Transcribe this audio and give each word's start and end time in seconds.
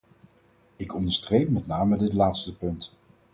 Ik 0.75 0.93
onderstreep 0.93 1.49
met 1.49 1.67
name 1.67 1.97
dit 1.97 2.13
laatste 2.13 2.57
punt. 2.57 2.93